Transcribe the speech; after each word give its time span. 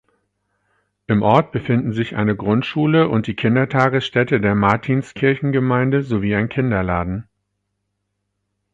Im 1.05 1.21
Ort 1.21 1.51
befinden 1.51 1.93
sich 1.93 2.15
eine 2.15 2.35
Grundschule 2.35 3.07
und 3.07 3.27
die 3.27 3.35
Kindertagesstätte 3.35 4.41
der 4.41 4.55
Martinskirchengemeinde 4.55 6.01
sowie 6.01 6.33
ein 6.33 6.49
Kinderladen. 6.49 7.27